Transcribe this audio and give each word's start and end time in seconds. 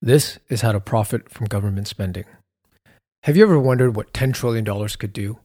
This 0.00 0.38
is 0.48 0.60
how 0.60 0.72
to 0.72 0.80
profit 0.80 1.28
from 1.28 1.46
government 1.46 1.88
spending. 1.88 2.24
Have 3.24 3.36
you 3.36 3.42
ever 3.42 3.58
wondered 3.58 3.96
what 3.96 4.12
$10 4.12 4.32
trillion 4.32 4.64
could 4.64 5.12
do? 5.12 5.40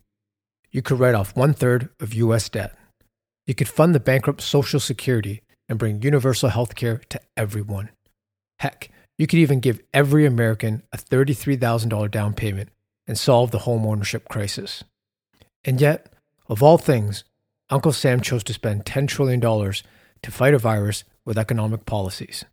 You 0.72 0.84
could 0.84 1.00
write 1.00 1.16
off 1.16 1.36
one 1.36 1.54
third 1.54 1.90
of 2.00 2.14
US 2.14 2.50
debt. 2.50 2.78
You 3.48 3.56
could 3.56 3.68
fund 3.68 3.96
the 3.96 4.00
bankrupt 4.00 4.42
Social 4.42 4.80
Security 4.80 5.42
and 5.68 5.80
bring 5.80 6.02
universal 6.04 6.50
health 6.50 6.76
care 6.76 7.02
to 7.10 7.20
everyone. 7.36 7.90
Heck, 8.60 8.90
you 9.18 9.26
could 9.26 9.40
even 9.40 9.60
give 9.60 9.82
every 9.92 10.26
American 10.26 10.84
a 10.92 10.98
$33,000 10.98 12.12
down 12.12 12.34
payment 12.34 12.70
and 13.08 13.18
solve 13.18 13.52
the 13.52 13.60
home 13.60 13.86
ownership 13.86 14.30
crisis. 14.30 14.84
And 15.64 15.82
yet, 15.82 16.14
of 16.48 16.62
all 16.62 16.78
things, 16.78 17.24
Uncle 17.70 17.92
Sam 17.92 18.22
chose 18.22 18.44
to 18.46 18.54
spend 18.54 18.86
$10 18.86 19.08
trillion 19.08 19.42
to 19.42 20.32
fight 20.32 20.54
a 20.54 20.60
virus 20.60 21.04
with 21.26 21.40
economic 21.40 21.86
policies. 21.86 22.46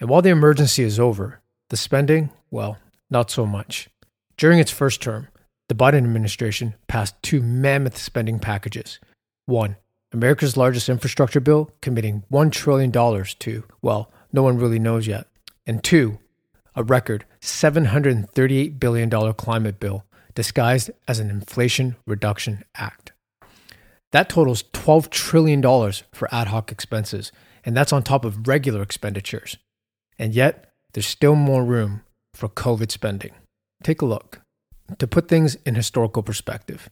And 0.00 0.08
while 0.08 0.22
the 0.22 0.30
emergency 0.30 0.82
is 0.82 1.00
over, 1.00 1.40
the 1.70 1.76
spending, 1.76 2.30
well, 2.50 2.78
not 3.10 3.30
so 3.30 3.44
much. 3.46 3.88
During 4.36 4.58
its 4.58 4.70
first 4.70 5.02
term, 5.02 5.28
the 5.68 5.74
Biden 5.74 5.98
administration 5.98 6.74
passed 6.86 7.20
two 7.22 7.42
mammoth 7.42 7.98
spending 7.98 8.38
packages. 8.38 9.00
One, 9.46 9.76
America's 10.12 10.56
largest 10.56 10.88
infrastructure 10.88 11.40
bill, 11.40 11.70
committing 11.82 12.24
$1 12.32 12.52
trillion 12.52 12.92
to, 12.92 13.64
well, 13.82 14.10
no 14.32 14.42
one 14.42 14.56
really 14.56 14.78
knows 14.78 15.06
yet. 15.06 15.26
And 15.66 15.82
two, 15.82 16.18
a 16.74 16.82
record 16.82 17.24
$738 17.40 18.78
billion 18.78 19.32
climate 19.34 19.80
bill 19.80 20.04
disguised 20.34 20.90
as 21.06 21.18
an 21.18 21.28
Inflation 21.28 21.96
Reduction 22.06 22.62
Act. 22.76 23.12
That 24.12 24.28
totals 24.28 24.62
$12 24.72 25.10
trillion 25.10 25.60
for 26.12 26.32
ad 26.32 26.48
hoc 26.48 26.72
expenses, 26.72 27.32
and 27.64 27.76
that's 27.76 27.92
on 27.92 28.02
top 28.02 28.24
of 28.24 28.48
regular 28.48 28.80
expenditures. 28.80 29.58
And 30.18 30.34
yet, 30.34 30.70
there's 30.92 31.06
still 31.06 31.34
more 31.34 31.64
room 31.64 32.02
for 32.34 32.48
COVID 32.48 32.90
spending. 32.90 33.32
Take 33.82 34.02
a 34.02 34.06
look. 34.06 34.40
To 34.98 35.06
put 35.06 35.28
things 35.28 35.56
in 35.66 35.74
historical 35.74 36.22
perspective, 36.22 36.88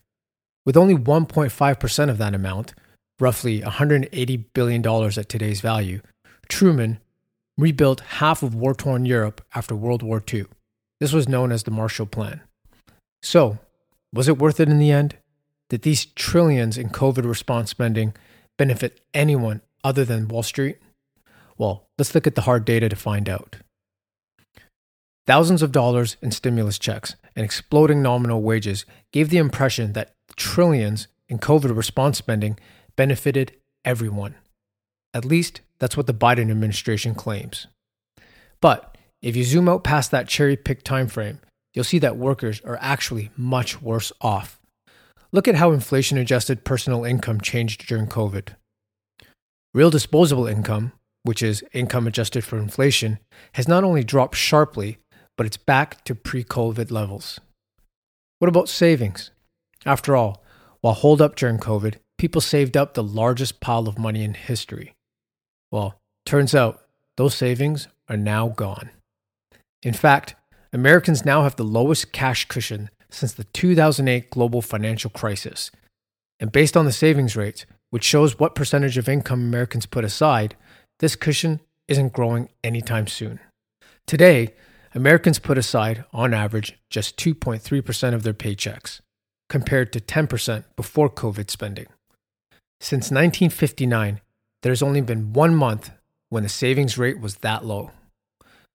with 0.65 0.77
only 0.77 0.95
1.5% 0.95 2.11
of 2.11 2.19
that 2.19 2.35
amount, 2.35 2.75
roughly 3.19 3.61
$180 3.63 4.45
billion 4.53 4.87
at 4.87 5.29
today's 5.29 5.61
value, 5.61 6.01
Truman 6.49 6.99
rebuilt 7.57 8.01
half 8.01 8.43
of 8.43 8.55
war 8.55 8.75
torn 8.75 9.07
Europe 9.07 9.45
after 9.55 9.75
World 9.75 10.03
War 10.03 10.23
II. 10.33 10.45
This 11.01 11.13
was 11.13 11.29
known 11.29 11.53
as 11.53 11.63
the 11.63 11.71
Marshall 11.71 12.07
Plan. 12.07 12.43
So, 13.23 13.59
was 14.13 14.29
it 14.29 14.39
worth 14.39 14.61
it 14.61 14.69
in 14.69 14.79
the 14.79 14.91
end? 14.91 15.17
Did 15.69 15.83
these 15.83 16.07
trillions 16.07 16.79
in 16.79 16.91
COVID 16.91 17.27
response 17.27 17.71
spending 17.71 18.15
benefit 18.57 19.01
anyone 19.13 19.63
other 19.83 20.05
than 20.05 20.29
Wall 20.29 20.43
Street? 20.43 20.79
Well, 21.59 21.89
let's 21.99 22.15
look 22.15 22.27
at 22.27 22.35
the 22.35 22.43
hard 22.43 22.65
data 22.65 22.89
to 22.89 22.97
find 22.97 23.29
out. 23.29 23.57
Thousands 25.27 25.63
of 25.63 25.73
dollars 25.73 26.17
in 26.23 26.31
stimulus 26.31 26.79
checks 26.79 27.17
and 27.35 27.45
exploding 27.45 28.03
nominal 28.03 28.43
wages 28.43 28.85
gave 29.13 29.31
the 29.31 29.39
impression 29.39 29.93
that 29.95 30.15
trillions 30.37 31.09
in 31.29 31.39
COVID 31.39 31.77
response 31.77 32.19
spending 32.19 32.59
benefited 32.95 33.53
everyone. 33.85 34.37
At 35.13 35.25
least 35.25 35.63
that's 35.79 35.97
what 35.97 36.07
the 36.07 36.15
Biden 36.15 36.51
administration 36.51 37.15
claims. 37.15 37.67
But 38.61 38.97
if 39.21 39.35
you 39.35 39.45
zoom 39.45 39.69
out 39.69 39.83
past 39.83 40.11
that 40.11 40.29
cherry 40.29 40.57
picked 40.57 40.87
timeframe, 40.87 41.39
you'll 41.75 41.85
see 41.85 41.99
that 41.99 42.17
workers 42.17 42.61
are 42.63 42.79
actually 42.81 43.31
much 43.37 43.83
worse 43.83 44.13
off. 44.21 44.61
Look 45.33 45.49
at 45.49 45.57
how 45.57 45.73
inflation 45.73 46.19
adjusted 46.19 46.65
personal 46.65 47.05
income 47.05 47.41
changed 47.41 47.87
during 47.87 48.07
COVID. 48.07 48.51
Real 49.75 49.91
disposable 49.91 50.47
income, 50.47 50.93
which 51.27 51.43
is 51.43 51.65
income 51.73 52.07
adjusted 52.07 52.45
for 52.45 52.59
inflation, 52.59 53.19
has 53.53 53.69
not 53.69 53.85
only 53.85 54.03
dropped 54.03 54.37
sharply, 54.37 54.99
but 55.37 55.47
it's 55.47 55.57
back 55.57 56.03
to 56.05 56.15
pre 56.15 56.43
COVID 56.43 56.91
levels. 56.91 57.39
What 58.39 58.49
about 58.49 58.69
savings? 58.69 59.31
After 59.85 60.17
all, 60.17 60.43
while 60.81 60.95
holed 60.95 61.21
up 61.21 61.37
during 61.37 61.59
COVID, 61.59 61.97
people 62.19 62.41
saved 62.41 62.77
up 62.77 62.95
the 62.95 63.03
largest 63.03 63.61
pile 63.61 63.89
of 63.89 63.99
money 63.99 64.25
in 64.25 64.35
history. 64.35 64.95
Well, 65.71 65.99
turns 66.25 66.55
out 66.55 66.83
those 67.17 67.35
savings 67.35 67.89
are 68.09 68.17
now 68.17 68.49
gone. 68.49 68.91
In 69.83 69.95
fact, 69.95 70.35
Americans 70.73 71.25
now 71.25 71.43
have 71.43 71.57
the 71.57 71.65
lowest 71.65 72.13
cash 72.13 72.47
cushion 72.47 72.91
since 73.11 73.33
the 73.33 73.45
2008 73.45 74.31
global 74.31 74.63
financial 74.63 75.11
crisis. 75.11 75.71
And 76.39 76.53
based 76.53 76.77
on 76.77 76.85
the 76.85 76.93
savings 76.93 77.37
rates, 77.37 77.65
which 77.91 78.05
shows 78.05 78.39
what 78.39 78.55
percentage 78.55 78.99
of 78.99 79.09
income 79.09 79.41
Americans 79.41 79.87
put 79.87 80.05
aside, 80.05 80.57
this 80.99 81.17
cushion 81.17 81.61
isn't 81.89 82.13
growing 82.13 82.49
anytime 82.65 83.07
soon. 83.07 83.41
Today, 84.07 84.55
Americans 84.95 85.39
put 85.39 85.59
aside, 85.59 86.05
on 86.13 86.33
average, 86.33 86.79
just 86.91 87.17
2.3% 87.19 88.15
of 88.15 88.23
their 88.23 88.33
paychecks, 88.33 89.01
compared 89.49 89.93
to 89.93 90.01
10% 90.01 90.65
before 90.75 91.11
COVID 91.11 91.51
spending. 91.51 91.87
Since 92.81 93.11
1959, 93.11 94.21
there's 94.63 94.83
only 94.83 95.01
been 95.01 95.33
one 95.33 95.55
month 95.55 95.91
when 96.29 96.43
the 96.43 96.49
savings 96.49 96.99
rate 96.99 97.21
was 97.21 97.37
that 97.37 97.65
low. 97.65 97.91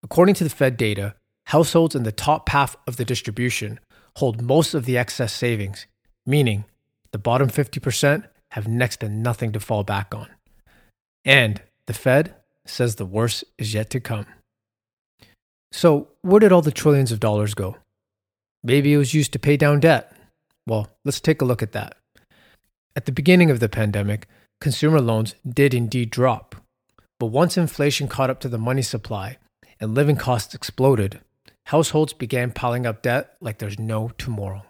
According 0.03 0.35
to 0.35 0.43
the 0.43 0.49
Fed 0.49 0.77
data, 0.77 1.15
households 1.47 1.95
in 1.95 2.03
the 2.03 2.11
top 2.11 2.49
half 2.49 2.75
of 2.87 2.97
the 2.97 3.05
distribution 3.05 3.79
hold 4.17 4.41
most 4.41 4.73
of 4.73 4.85
the 4.85 4.97
excess 4.97 5.33
savings, 5.33 5.87
meaning 6.25 6.65
the 7.11 7.17
bottom 7.17 7.49
50% 7.49 8.27
have 8.51 8.67
next 8.67 8.97
to 8.99 9.09
nothing 9.09 9.51
to 9.51 9.59
fall 9.59 9.83
back 9.83 10.13
on. 10.13 10.27
And 11.23 11.61
the 11.91 11.97
Fed 11.97 12.35
says 12.65 12.95
the 12.95 13.05
worst 13.05 13.43
is 13.57 13.73
yet 13.73 13.89
to 13.89 13.99
come. 13.99 14.25
So, 15.73 16.07
where 16.21 16.39
did 16.39 16.53
all 16.53 16.61
the 16.61 16.71
trillions 16.71 17.11
of 17.11 17.19
dollars 17.19 17.53
go? 17.53 17.75
Maybe 18.63 18.93
it 18.93 18.97
was 18.97 19.13
used 19.13 19.33
to 19.33 19.39
pay 19.39 19.57
down 19.57 19.81
debt. 19.81 20.15
Well, 20.65 20.89
let's 21.03 21.19
take 21.19 21.41
a 21.41 21.45
look 21.45 21.61
at 21.61 21.73
that. 21.73 21.97
At 22.95 23.07
the 23.07 23.11
beginning 23.11 23.51
of 23.51 23.59
the 23.59 23.67
pandemic, 23.67 24.27
consumer 24.61 25.01
loans 25.01 25.35
did 25.45 25.73
indeed 25.73 26.11
drop. 26.11 26.55
But 27.19 27.25
once 27.25 27.57
inflation 27.57 28.07
caught 28.07 28.29
up 28.29 28.39
to 28.39 28.49
the 28.49 28.57
money 28.57 28.81
supply 28.81 29.37
and 29.81 29.93
living 29.93 30.15
costs 30.15 30.55
exploded, 30.55 31.19
households 31.65 32.13
began 32.13 32.51
piling 32.51 32.85
up 32.85 33.01
debt 33.01 33.35
like 33.41 33.57
there's 33.57 33.77
no 33.77 34.11
tomorrow. 34.17 34.63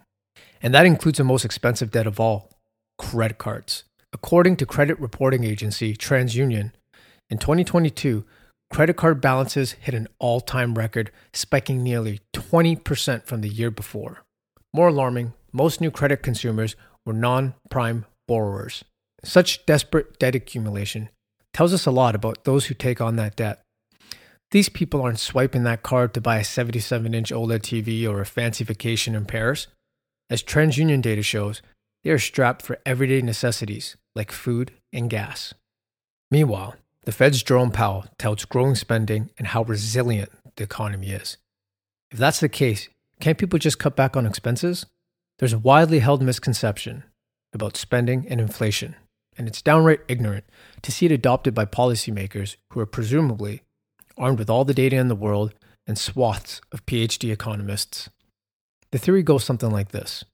And 0.60 0.74
that 0.74 0.86
includes 0.86 1.18
the 1.18 1.24
most 1.24 1.44
expensive 1.44 1.92
debt 1.92 2.08
of 2.08 2.18
all 2.18 2.50
credit 2.98 3.38
cards. 3.38 3.84
According 4.12 4.56
to 4.56 4.66
credit 4.66 4.98
reporting 4.98 5.44
agency 5.44 5.94
TransUnion, 5.96 6.72
in 7.30 7.38
2022, 7.38 8.24
credit 8.70 8.96
card 8.96 9.20
balances 9.20 9.72
hit 9.72 9.94
an 9.94 10.08
all 10.18 10.40
time 10.40 10.74
record, 10.74 11.10
spiking 11.32 11.82
nearly 11.82 12.20
20% 12.34 13.24
from 13.24 13.40
the 13.40 13.48
year 13.48 13.70
before. 13.70 14.24
More 14.74 14.88
alarming, 14.88 15.34
most 15.52 15.80
new 15.80 15.90
credit 15.90 16.22
consumers 16.22 16.76
were 17.04 17.12
non 17.12 17.54
prime 17.70 18.06
borrowers. 18.26 18.84
Such 19.24 19.64
desperate 19.66 20.18
debt 20.18 20.34
accumulation 20.34 21.10
tells 21.52 21.72
us 21.72 21.86
a 21.86 21.90
lot 21.90 22.14
about 22.14 22.44
those 22.44 22.66
who 22.66 22.74
take 22.74 23.00
on 23.00 23.16
that 23.16 23.36
debt. 23.36 23.60
These 24.50 24.68
people 24.68 25.02
aren't 25.02 25.18
swiping 25.18 25.62
that 25.64 25.82
card 25.82 26.12
to 26.14 26.20
buy 26.20 26.38
a 26.38 26.44
77 26.44 27.14
inch 27.14 27.30
OLED 27.30 27.60
TV 27.60 28.08
or 28.08 28.20
a 28.20 28.26
fancy 28.26 28.64
vacation 28.64 29.14
in 29.14 29.24
Paris. 29.24 29.66
As 30.28 30.42
TransUnion 30.42 31.02
data 31.02 31.22
shows, 31.22 31.62
they 32.04 32.10
are 32.10 32.18
strapped 32.18 32.62
for 32.62 32.78
everyday 32.84 33.22
necessities 33.22 33.96
like 34.14 34.32
food 34.32 34.72
and 34.92 35.08
gas. 35.08 35.54
Meanwhile, 36.30 36.74
the 37.04 37.12
Fed's 37.12 37.42
Jerome 37.42 37.72
Powell 37.72 38.06
touts 38.18 38.44
growing 38.44 38.74
spending 38.74 39.30
and 39.38 39.48
how 39.48 39.62
resilient 39.62 40.30
the 40.56 40.64
economy 40.64 41.10
is. 41.10 41.36
If 42.10 42.18
that's 42.18 42.40
the 42.40 42.48
case, 42.48 42.88
can't 43.20 43.38
people 43.38 43.58
just 43.58 43.78
cut 43.78 43.96
back 43.96 44.16
on 44.16 44.26
expenses? 44.26 44.86
There's 45.38 45.52
a 45.52 45.58
widely 45.58 45.98
held 45.98 46.22
misconception 46.22 47.04
about 47.52 47.76
spending 47.76 48.26
and 48.28 48.40
inflation, 48.40 48.96
and 49.36 49.48
it's 49.48 49.62
downright 49.62 50.00
ignorant 50.08 50.44
to 50.82 50.92
see 50.92 51.06
it 51.06 51.12
adopted 51.12 51.54
by 51.54 51.64
policymakers 51.64 52.56
who 52.70 52.80
are 52.80 52.86
presumably 52.86 53.62
armed 54.16 54.38
with 54.38 54.50
all 54.50 54.64
the 54.64 54.74
data 54.74 54.96
in 54.96 55.08
the 55.08 55.16
world 55.16 55.54
and 55.86 55.98
swaths 55.98 56.60
of 56.70 56.86
PhD 56.86 57.32
economists. 57.32 58.08
The 58.92 58.98
theory 58.98 59.22
goes 59.22 59.44
something 59.44 59.70
like 59.70 59.90
this 59.90 60.24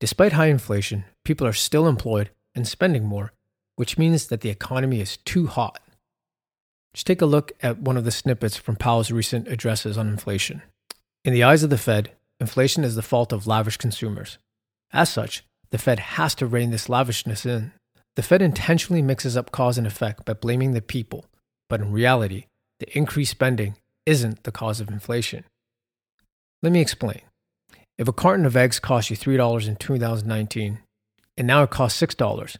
Despite 0.00 0.32
high 0.32 0.48
inflation, 0.48 1.04
people 1.24 1.46
are 1.46 1.52
still 1.52 1.86
employed 1.86 2.30
and 2.54 2.68
spending 2.68 3.04
more, 3.04 3.32
which 3.76 3.96
means 3.96 4.26
that 4.26 4.42
the 4.42 4.50
economy 4.50 5.00
is 5.00 5.16
too 5.18 5.46
hot. 5.46 5.80
Just 6.94 7.06
take 7.06 7.20
a 7.20 7.26
look 7.26 7.52
at 7.60 7.78
one 7.78 7.96
of 7.96 8.04
the 8.04 8.12
snippets 8.12 8.56
from 8.56 8.76
Powell's 8.76 9.10
recent 9.10 9.48
addresses 9.48 9.98
on 9.98 10.08
inflation. 10.08 10.62
In 11.24 11.32
the 11.32 11.42
eyes 11.42 11.64
of 11.64 11.70
the 11.70 11.76
Fed, 11.76 12.12
inflation 12.38 12.84
is 12.84 12.94
the 12.94 13.02
fault 13.02 13.32
of 13.32 13.46
lavish 13.46 13.76
consumers. 13.76 14.38
As 14.92 15.10
such, 15.10 15.44
the 15.70 15.78
Fed 15.78 15.98
has 15.98 16.36
to 16.36 16.46
rein 16.46 16.70
this 16.70 16.88
lavishness 16.88 17.44
in. 17.44 17.72
The 18.14 18.22
Fed 18.22 18.42
intentionally 18.42 19.02
mixes 19.02 19.36
up 19.36 19.50
cause 19.50 19.76
and 19.76 19.88
effect 19.88 20.24
by 20.24 20.34
blaming 20.34 20.72
the 20.72 20.80
people, 20.80 21.24
but 21.68 21.80
in 21.80 21.90
reality, 21.90 22.46
the 22.78 22.96
increased 22.96 23.32
spending 23.32 23.76
isn't 24.06 24.44
the 24.44 24.52
cause 24.52 24.80
of 24.80 24.88
inflation. 24.88 25.44
Let 26.62 26.72
me 26.72 26.80
explain. 26.80 27.22
If 27.98 28.06
a 28.06 28.12
carton 28.12 28.46
of 28.46 28.56
eggs 28.56 28.78
cost 28.78 29.10
you 29.10 29.16
$3 29.16 29.66
in 29.66 29.76
2019 29.76 30.78
and 31.36 31.46
now 31.46 31.64
it 31.64 31.70
costs 31.70 32.00
$6, 32.00 32.56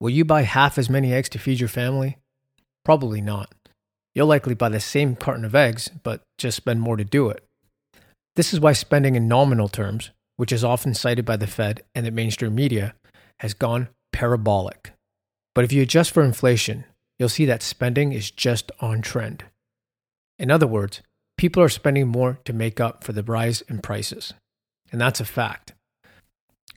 will 0.00 0.10
you 0.10 0.24
buy 0.24 0.42
half 0.42 0.78
as 0.78 0.88
many 0.88 1.12
eggs 1.12 1.28
to 1.30 1.38
feed 1.38 1.60
your 1.60 1.68
family? 1.68 2.16
Probably 2.84 3.20
not. 3.20 3.52
You'll 4.16 4.26
likely 4.26 4.54
buy 4.54 4.70
the 4.70 4.80
same 4.80 5.14
carton 5.14 5.44
of 5.44 5.54
eggs, 5.54 5.90
but 6.02 6.22
just 6.38 6.56
spend 6.56 6.80
more 6.80 6.96
to 6.96 7.04
do 7.04 7.28
it. 7.28 7.44
This 8.34 8.54
is 8.54 8.58
why 8.58 8.72
spending 8.72 9.14
in 9.14 9.28
nominal 9.28 9.68
terms, 9.68 10.10
which 10.36 10.52
is 10.52 10.64
often 10.64 10.94
cited 10.94 11.26
by 11.26 11.36
the 11.36 11.46
Fed 11.46 11.82
and 11.94 12.06
the 12.06 12.10
mainstream 12.10 12.54
media, 12.54 12.94
has 13.40 13.52
gone 13.52 13.90
parabolic. 14.12 14.92
But 15.54 15.64
if 15.64 15.72
you 15.72 15.82
adjust 15.82 16.12
for 16.12 16.24
inflation, 16.24 16.86
you'll 17.18 17.28
see 17.28 17.44
that 17.44 17.62
spending 17.62 18.12
is 18.12 18.30
just 18.30 18.72
on 18.80 19.02
trend. 19.02 19.44
In 20.38 20.50
other 20.50 20.66
words, 20.66 21.02
people 21.36 21.62
are 21.62 21.68
spending 21.68 22.08
more 22.08 22.38
to 22.46 22.54
make 22.54 22.80
up 22.80 23.04
for 23.04 23.12
the 23.12 23.22
rise 23.22 23.60
in 23.62 23.80
prices. 23.80 24.32
And 24.90 25.00
that's 25.00 25.20
a 25.20 25.24
fact. 25.26 25.74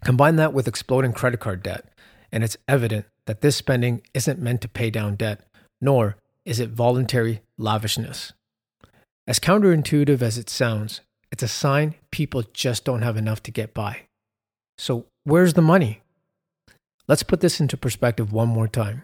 Combine 0.04 0.36
that 0.38 0.54
with 0.54 0.68
exploding 0.68 1.14
credit 1.14 1.40
card 1.40 1.64
debt, 1.64 1.86
and 2.32 2.44
it's 2.44 2.58
evident 2.68 3.06
that 3.28 3.42
this 3.42 3.56
spending 3.56 4.02
isn't 4.14 4.42
meant 4.42 4.62
to 4.62 4.68
pay 4.68 4.90
down 4.90 5.16
debt, 5.16 5.42
nor 5.80 6.18
is 6.46 6.60
it 6.60 6.70
voluntary 6.70 7.42
lavishness. 7.58 8.34
As 9.28 9.40
counterintuitive 9.40 10.22
as 10.22 10.38
it 10.38 10.50
sounds, 10.50 11.02
it's 11.32 11.44
a 11.44 11.48
sign 11.48 11.96
people 12.12 12.44
just 12.54 12.86
don't 12.86 13.04
have 13.04 13.18
enough 13.18 13.44
to 13.44 13.52
get 13.52 13.74
by. 13.74 14.08
So, 14.78 15.06
where's 15.24 15.54
the 15.54 15.62
money? 15.62 16.02
Let's 17.08 17.24
put 17.24 17.42
this 17.42 17.60
into 17.60 17.78
perspective 17.78 18.32
one 18.32 18.48
more 18.48 18.68
time. 18.68 19.04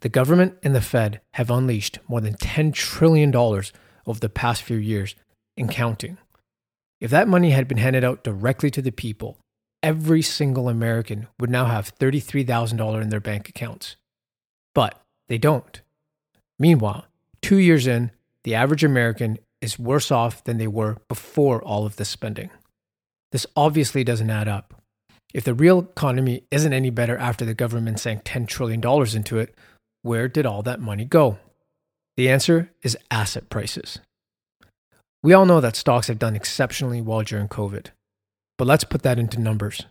The 0.00 0.08
government 0.08 0.58
and 0.62 0.74
the 0.74 0.80
Fed 0.80 1.20
have 1.34 1.50
unleashed 1.50 1.98
more 2.08 2.20
than 2.20 2.34
$10 2.34 2.72
trillion 2.72 3.34
over 3.34 4.20
the 4.20 4.28
past 4.28 4.62
few 4.62 4.76
years 4.76 5.14
and 5.56 5.70
counting. 5.70 6.18
If 7.00 7.10
that 7.10 7.28
money 7.28 7.50
had 7.50 7.68
been 7.68 7.78
handed 7.78 8.04
out 8.04 8.24
directly 8.24 8.70
to 8.70 8.82
the 8.82 8.90
people, 8.90 9.38
every 9.82 10.22
single 10.22 10.68
American 10.68 11.28
would 11.38 11.50
now 11.50 11.66
have 11.66 11.96
$33,000 11.98 13.02
in 13.02 13.08
their 13.10 13.20
bank 13.20 13.48
accounts. 13.48 13.96
But 14.74 15.00
they 15.28 15.38
don't. 15.38 15.80
Meanwhile, 16.62 17.06
two 17.40 17.56
years 17.56 17.88
in, 17.88 18.12
the 18.44 18.54
average 18.54 18.84
American 18.84 19.40
is 19.60 19.80
worse 19.80 20.12
off 20.12 20.44
than 20.44 20.58
they 20.58 20.68
were 20.68 20.98
before 21.08 21.60
all 21.60 21.84
of 21.84 21.96
this 21.96 22.08
spending. 22.08 22.50
This 23.32 23.48
obviously 23.56 24.04
doesn't 24.04 24.30
add 24.30 24.46
up. 24.46 24.80
If 25.34 25.42
the 25.42 25.54
real 25.54 25.80
economy 25.80 26.44
isn't 26.52 26.72
any 26.72 26.90
better 26.90 27.18
after 27.18 27.44
the 27.44 27.52
government 27.52 27.98
sank 27.98 28.22
$10 28.22 28.46
trillion 28.46 28.80
into 28.80 29.38
it, 29.40 29.56
where 30.02 30.28
did 30.28 30.46
all 30.46 30.62
that 30.62 30.78
money 30.78 31.04
go? 31.04 31.38
The 32.16 32.30
answer 32.30 32.70
is 32.84 32.96
asset 33.10 33.50
prices. 33.50 33.98
We 35.20 35.32
all 35.32 35.46
know 35.46 35.60
that 35.60 35.74
stocks 35.74 36.06
have 36.06 36.20
done 36.20 36.36
exceptionally 36.36 37.00
well 37.00 37.22
during 37.22 37.48
COVID, 37.48 37.86
but 38.56 38.68
let's 38.68 38.84
put 38.84 39.02
that 39.02 39.18
into 39.18 39.40
numbers. 39.40 39.86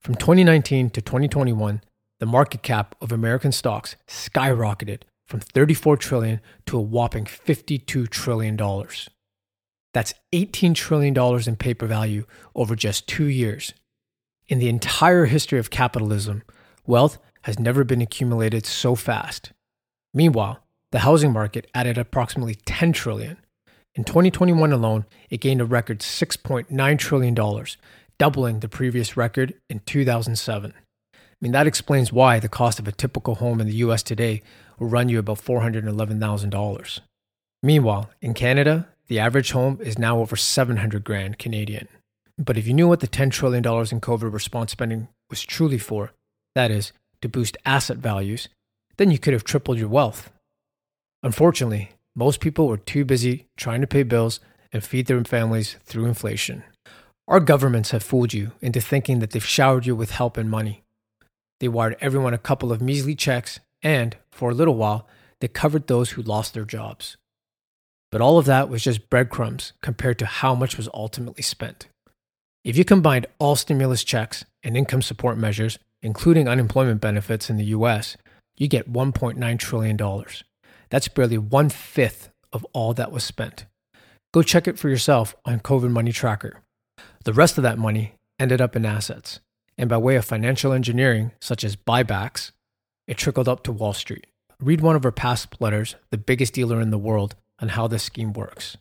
From 0.00 0.16
2019 0.16 0.90
to 0.90 1.00
2021, 1.00 1.82
the 2.18 2.26
market 2.26 2.64
cap 2.64 2.96
of 3.00 3.12
American 3.12 3.52
stocks 3.52 3.94
skyrocketed 4.08 5.02
from 5.26 5.40
34 5.40 5.96
trillion 5.96 6.40
to 6.66 6.78
a 6.78 6.80
whopping 6.80 7.26
52 7.26 8.06
trillion 8.06 8.56
dollars. 8.56 9.08
That's 9.92 10.14
18 10.32 10.74
trillion 10.74 11.14
dollars 11.14 11.46
in 11.46 11.56
paper 11.56 11.86
value 11.86 12.26
over 12.54 12.74
just 12.74 13.08
2 13.08 13.24
years. 13.26 13.72
In 14.48 14.58
the 14.58 14.68
entire 14.68 15.26
history 15.26 15.58
of 15.58 15.70
capitalism, 15.70 16.42
wealth 16.86 17.18
has 17.42 17.58
never 17.58 17.84
been 17.84 18.02
accumulated 18.02 18.66
so 18.66 18.94
fast. 18.94 19.52
Meanwhile, 20.12 20.60
the 20.90 21.00
housing 21.00 21.32
market 21.32 21.70
added 21.74 21.98
approximately 21.98 22.54
10 22.54 22.92
trillion. 22.92 23.38
In 23.94 24.04
2021 24.04 24.72
alone, 24.72 25.06
it 25.30 25.40
gained 25.40 25.60
a 25.60 25.64
record 25.64 26.00
6.9 26.00 26.98
trillion 26.98 27.34
dollars, 27.34 27.76
doubling 28.18 28.60
the 28.60 28.68
previous 28.68 29.16
record 29.16 29.54
in 29.68 29.80
2007. 29.80 30.74
I 30.74 31.18
mean, 31.40 31.52
that 31.52 31.66
explains 31.66 32.12
why 32.12 32.38
the 32.38 32.48
cost 32.48 32.78
of 32.78 32.88
a 32.88 32.92
typical 32.92 33.36
home 33.36 33.60
in 33.60 33.66
the 33.66 33.76
US 33.76 34.02
today 34.02 34.42
will 34.78 34.88
run 34.88 35.08
you 35.08 35.18
about 35.18 35.38
$411,000. 35.38 37.00
Meanwhile, 37.62 38.10
in 38.20 38.34
Canada, 38.34 38.88
the 39.06 39.18
average 39.18 39.52
home 39.52 39.78
is 39.80 39.98
now 39.98 40.18
over 40.18 40.36
700 40.36 41.04
grand 41.04 41.38
Canadian. 41.38 41.88
But 42.38 42.56
if 42.58 42.66
you 42.66 42.74
knew 42.74 42.88
what 42.88 43.00
the 43.00 43.08
$10 43.08 43.30
trillion 43.30 43.64
in 43.64 44.00
COVID 44.00 44.32
response 44.32 44.72
spending 44.72 45.08
was 45.30 45.42
truly 45.42 45.78
for, 45.78 46.12
that 46.54 46.70
is, 46.70 46.92
to 47.22 47.28
boost 47.28 47.56
asset 47.64 47.98
values, 47.98 48.48
then 48.96 49.10
you 49.10 49.18
could 49.18 49.32
have 49.32 49.44
tripled 49.44 49.78
your 49.78 49.88
wealth. 49.88 50.30
Unfortunately, 51.22 51.90
most 52.14 52.40
people 52.40 52.68
were 52.68 52.76
too 52.76 53.04
busy 53.04 53.46
trying 53.56 53.80
to 53.80 53.86
pay 53.86 54.02
bills 54.02 54.40
and 54.72 54.84
feed 54.84 55.06
their 55.06 55.22
families 55.24 55.76
through 55.84 56.06
inflation. 56.06 56.64
Our 57.26 57.40
governments 57.40 57.90
have 57.92 58.02
fooled 58.02 58.34
you 58.34 58.52
into 58.60 58.80
thinking 58.80 59.20
that 59.20 59.30
they've 59.30 59.44
showered 59.44 59.86
you 59.86 59.96
with 59.96 60.10
help 60.10 60.36
and 60.36 60.50
money. 60.50 60.82
They 61.60 61.68
wired 61.68 61.96
everyone 62.00 62.34
a 62.34 62.38
couple 62.38 62.72
of 62.72 62.82
measly 62.82 63.14
checks 63.14 63.60
and, 63.82 64.16
for 64.34 64.50
a 64.50 64.54
little 64.54 64.74
while, 64.74 65.06
they 65.40 65.48
covered 65.48 65.86
those 65.86 66.10
who 66.10 66.22
lost 66.22 66.54
their 66.54 66.64
jobs. 66.64 67.16
But 68.10 68.20
all 68.20 68.38
of 68.38 68.46
that 68.46 68.68
was 68.68 68.82
just 68.82 69.10
breadcrumbs 69.10 69.72
compared 69.82 70.18
to 70.20 70.26
how 70.26 70.54
much 70.54 70.76
was 70.76 70.88
ultimately 70.94 71.42
spent. 71.42 71.88
If 72.64 72.76
you 72.76 72.84
combined 72.84 73.26
all 73.38 73.56
stimulus 73.56 74.04
checks 74.04 74.44
and 74.62 74.76
income 74.76 75.02
support 75.02 75.36
measures, 75.36 75.78
including 76.02 76.48
unemployment 76.48 77.00
benefits 77.00 77.50
in 77.50 77.56
the 77.56 77.64
US, 77.66 78.16
you 78.56 78.68
get 78.68 78.92
$1.9 78.92 79.58
trillion. 79.58 80.24
That's 80.90 81.08
barely 81.08 81.38
one 81.38 81.68
fifth 81.68 82.30
of 82.52 82.64
all 82.72 82.94
that 82.94 83.12
was 83.12 83.24
spent. 83.24 83.66
Go 84.32 84.42
check 84.42 84.66
it 84.66 84.78
for 84.78 84.88
yourself 84.88 85.34
on 85.44 85.60
COVID 85.60 85.90
Money 85.90 86.12
Tracker. 86.12 86.60
The 87.24 87.32
rest 87.32 87.58
of 87.58 87.62
that 87.62 87.78
money 87.78 88.14
ended 88.38 88.60
up 88.60 88.76
in 88.76 88.86
assets, 88.86 89.40
and 89.76 89.88
by 89.88 89.96
way 89.96 90.16
of 90.16 90.24
financial 90.24 90.72
engineering, 90.72 91.32
such 91.40 91.64
as 91.64 91.76
buybacks, 91.76 92.52
it 93.06 93.18
trickled 93.18 93.48
up 93.48 93.62
to 93.64 93.72
Wall 93.72 93.92
Street. 93.92 94.26
Read 94.60 94.80
one 94.80 94.96
of 94.96 95.02
her 95.02 95.12
past 95.12 95.60
letters, 95.60 95.96
The 96.10 96.18
Biggest 96.18 96.54
Dealer 96.54 96.80
in 96.80 96.90
the 96.90 96.98
World, 96.98 97.34
on 97.60 97.70
how 97.70 97.86
this 97.86 98.02
scheme 98.02 98.32
works. 98.32 98.76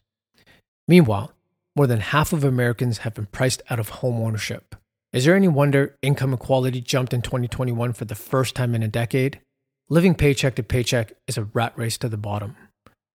Meanwhile, 0.88 1.34
more 1.76 1.88
than 1.88 2.00
half 2.00 2.34
of 2.34 2.44
Americans 2.44 3.00
have 3.00 3.16
been 3.16 3.26
priced 3.26 3.62
out 3.70 3.80
of 3.80 3.90
home 3.90 4.22
ownership. 4.22 4.76
Is 5.12 5.26
there 5.26 5.36
any 5.36 5.48
wonder 5.48 5.98
income 6.02 6.34
equality 6.34 6.82
jumped 6.82 7.14
in 7.14 7.22
2021 7.22 7.94
for 7.94 8.06
the 8.06 8.16
first 8.16 8.56
time 8.56 8.76
in 8.76 8.84
a 8.84 8.88
decade? 8.88 9.40
Living 9.90 10.16
paycheck 10.16 10.56
to 10.56 10.64
paycheck 10.64 11.14
is 11.28 11.38
a 11.38 11.44
rat 11.44 11.74
race 11.76 11.98
to 12.00 12.10
the 12.10 12.18
bottom. 12.18 12.56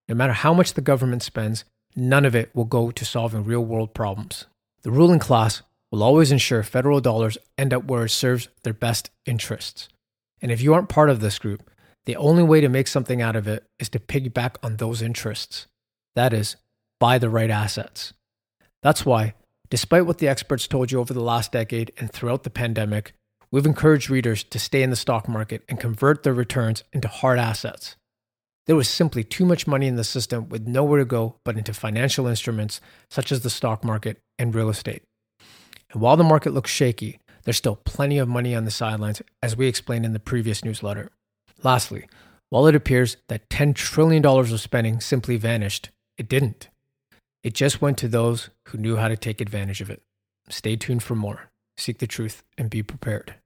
No 0.09 0.15
matter 0.15 0.33
how 0.33 0.55
much 0.55 0.75
the 0.75 0.81
government 0.81 1.23
spends, 1.23 1.65
none 1.97 2.25
of 2.25 2.37
it 2.37 2.55
will 2.55 2.65
go 2.65 2.91
to 2.91 3.05
solving 3.05 3.45
real 3.45 3.65
world 3.65 3.95
problems. 3.95 4.47
The 4.83 4.91
ruling 4.91 5.19
class 5.19 5.63
will 5.91 6.03
always 6.03 6.31
ensure 6.31 6.63
federal 6.63 7.01
dollars 7.01 7.39
end 7.57 7.73
up 7.73 7.85
where 7.85 8.05
it 8.05 8.11
serves 8.11 8.49
their 8.63 8.73
best 8.73 9.11
interests. 9.27 9.89
And 10.41 10.53
if 10.53 10.61
you 10.61 10.75
aren't 10.75 10.89
part 10.89 11.11
of 11.11 11.21
this 11.21 11.39
group, 11.39 11.71
the 12.07 12.17
only 12.17 12.43
way 12.43 12.61
to 12.61 12.69
make 12.69 12.87
something 12.87 13.21
out 13.21 13.37
of 13.37 13.47
it 13.47 13.65
is 13.79 13.89
to 13.91 13.99
piggyback 13.99 14.57
on 14.63 14.77
those 14.77 15.03
interests. 15.03 15.67
That 16.17 16.33
is, 16.33 16.57
buy 17.01 17.19
the 17.19 17.31
right 17.31 17.51
assets. 17.51 18.13
That's 18.83 19.05
why, 19.05 19.35
despite 19.71 20.07
what 20.07 20.19
the 20.19 20.29
experts 20.29 20.67
told 20.67 20.91
you 20.91 21.01
over 21.01 21.13
the 21.13 21.21
last 21.21 21.53
decade 21.53 21.93
and 21.99 22.11
throughout 22.11 22.45
the 22.45 22.51
pandemic, 22.51 23.13
we've 23.51 23.67
encouraged 23.67 24.11
readers 24.11 24.45
to 24.45 24.59
stay 24.59 24.83
in 24.83 24.91
the 24.91 24.97
stock 24.97 25.29
market 25.29 25.65
and 25.69 25.81
convert 25.81 26.23
their 26.23 26.35
returns 26.35 26.85
into 26.93 27.09
hard 27.09 27.39
assets. 27.39 27.97
There 28.67 28.77
was 28.77 28.89
simply 28.89 29.25
too 29.25 29.47
much 29.47 29.67
money 29.67 29.87
in 29.87 29.97
the 29.97 30.05
system 30.05 30.49
with 30.49 30.67
nowhere 30.67 30.99
to 30.99 31.05
go 31.05 31.37
but 31.45 31.57
into 31.57 31.73
financial 31.73 32.27
instruments 32.27 32.81
such 33.11 33.33
as 33.33 33.41
the 33.41 33.51
stock 33.51 33.83
market 33.83 34.19
and 34.39 34.55
real 34.55 34.69
estate. 34.69 35.03
And 35.91 36.03
while 36.03 36.17
the 36.17 36.25
market 36.25 36.53
looks 36.53 36.71
shaky, 36.71 37.19
there's 37.49 37.57
still 37.57 37.77
plenty 37.77 38.19
of 38.19 38.29
money 38.29 38.55
on 38.55 38.67
the 38.67 38.71
sidelines, 38.71 39.23
as 39.43 39.57
we 39.57 39.69
explained 39.69 40.05
in 40.05 40.13
the 40.13 40.21
previous 40.21 40.63
newsletter. 40.63 41.11
Lastly, 41.63 42.07
while 42.51 42.67
it 42.67 42.75
appears 42.75 43.17
that 43.29 43.49
$10 43.49 43.75
trillion 43.75 44.23
of 44.23 44.61
spending 44.61 45.01
simply 45.01 45.39
vanished, 45.39 45.89
it 46.19 46.29
didn't. 46.29 46.69
It 47.43 47.55
just 47.55 47.81
went 47.81 47.97
to 47.99 48.09
those 48.09 48.51
who 48.65 48.77
knew 48.77 48.97
how 48.97 49.09
to 49.09 49.17
take 49.17 49.41
advantage 49.41 49.81
of 49.81 49.89
it. 49.89 50.03
Stay 50.51 50.77
tuned 50.77 51.03
for 51.03 51.15
more. 51.15 51.49
Seek 51.79 52.01
the 52.01 52.07
truth 52.07 52.45
and 52.59 52.69
be 52.69 52.83
prepared. 52.83 53.37